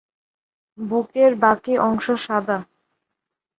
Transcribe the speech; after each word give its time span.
বুকের 0.77 1.31
বাকি 1.35 1.73
অংশ 1.79 2.05
সাদা। 2.25 2.57